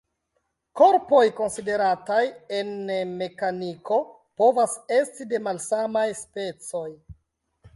Korpoj 0.79 1.19
konsiderataj 1.39 2.21
en 2.61 2.71
mekaniko 3.19 4.01
povas 4.43 4.75
esti 4.97 5.29
de 5.35 5.43
malsamaj 5.51 6.07
specoj. 6.25 6.87